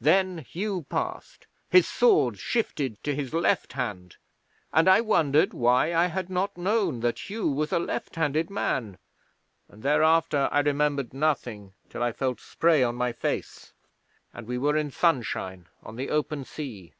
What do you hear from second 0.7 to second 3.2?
passed, his sword shifted to